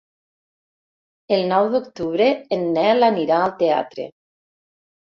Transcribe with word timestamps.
El 1.37 1.45
nou 1.53 1.69
d'octubre 1.75 2.31
en 2.59 2.67
Nel 2.79 3.09
anirà 3.13 3.43
al 3.45 3.57
teatre. 3.63 4.13